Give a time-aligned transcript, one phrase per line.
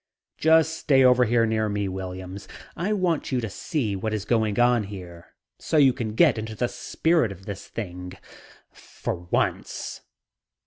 [0.39, 2.47] "Just stay over here near me, Williams.
[2.75, 6.55] I want you to see what is going on here so you can get into
[6.55, 8.13] the spirit of this thing
[8.71, 10.01] for once."